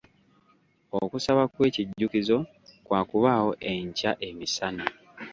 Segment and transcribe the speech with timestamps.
[1.01, 2.37] Okusaba kw'ekijjukizo
[2.85, 4.85] kwa kubaawo enkya emisana.